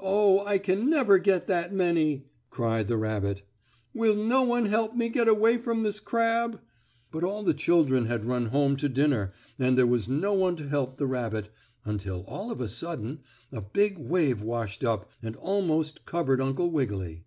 [0.00, 3.42] "Oh, I can never get that many!" cried the rabbit.
[3.94, 6.60] "Will no one help me get away from this crab?"
[7.12, 9.30] But all the children had run home to dinner
[9.60, 11.48] and there was no one to help the rabbit,
[11.84, 13.20] until all of a sudden,
[13.52, 17.22] a big wave washed up, and almost covered Uncle Wiggily.